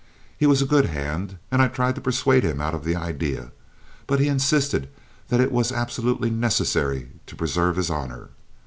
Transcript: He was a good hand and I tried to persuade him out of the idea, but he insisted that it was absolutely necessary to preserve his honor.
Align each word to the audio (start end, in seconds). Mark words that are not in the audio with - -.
He 0.35 0.47
was 0.47 0.63
a 0.63 0.65
good 0.65 0.87
hand 0.87 1.37
and 1.51 1.61
I 1.61 1.67
tried 1.67 1.93
to 1.93 2.01
persuade 2.01 2.43
him 2.43 2.59
out 2.59 2.73
of 2.73 2.83
the 2.83 2.95
idea, 2.95 3.51
but 4.07 4.19
he 4.19 4.29
insisted 4.29 4.89
that 5.27 5.39
it 5.39 5.51
was 5.51 5.71
absolutely 5.71 6.31
necessary 6.31 7.09
to 7.27 7.35
preserve 7.35 7.75
his 7.75 7.91
honor. 7.91 8.29